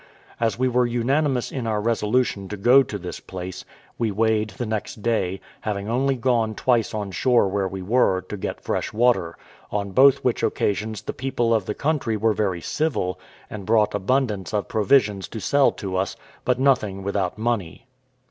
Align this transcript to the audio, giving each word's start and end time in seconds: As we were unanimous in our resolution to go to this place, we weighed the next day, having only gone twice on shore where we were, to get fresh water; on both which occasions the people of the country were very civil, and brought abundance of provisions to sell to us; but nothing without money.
As 0.39 0.57
we 0.57 0.67
were 0.67 0.87
unanimous 0.87 1.51
in 1.51 1.67
our 1.67 1.79
resolution 1.79 2.47
to 2.49 2.57
go 2.57 2.81
to 2.81 2.97
this 2.97 3.19
place, 3.19 3.63
we 3.99 4.09
weighed 4.09 4.49
the 4.49 4.65
next 4.65 5.03
day, 5.03 5.39
having 5.59 5.87
only 5.87 6.15
gone 6.15 6.55
twice 6.55 6.95
on 6.95 7.11
shore 7.11 7.47
where 7.47 7.67
we 7.67 7.83
were, 7.83 8.21
to 8.21 8.35
get 8.35 8.61
fresh 8.63 8.91
water; 8.91 9.37
on 9.71 9.91
both 9.91 10.23
which 10.23 10.41
occasions 10.41 11.03
the 11.03 11.13
people 11.13 11.53
of 11.53 11.67
the 11.67 11.75
country 11.75 12.17
were 12.17 12.33
very 12.33 12.61
civil, 12.61 13.19
and 13.47 13.67
brought 13.67 13.93
abundance 13.93 14.55
of 14.55 14.67
provisions 14.67 15.27
to 15.27 15.39
sell 15.39 15.71
to 15.73 15.95
us; 15.97 16.15
but 16.45 16.57
nothing 16.59 17.03
without 17.03 17.37
money. 17.37 17.85